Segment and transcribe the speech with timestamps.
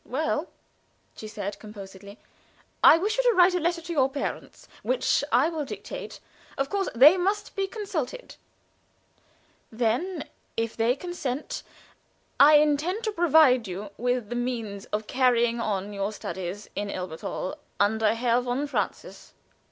[0.03, 0.47] "Well,"
[1.15, 2.17] said she, composedly,
[2.83, 6.19] "I wish you to write a letter to your parents, which I will dictate;
[6.57, 8.33] of course they must be consulted.
[9.71, 10.27] Then,
[10.57, 11.61] if they consent,
[12.39, 17.59] I intend to provide you with the means of carrying on your studies in Elberthal
[17.79, 19.33] under Herr von Francius."